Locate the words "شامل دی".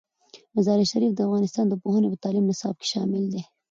2.93-3.41